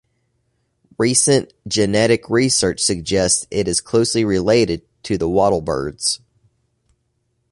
[0.97, 6.19] Recent genetic research suggests it is closely related to the wattlebirds.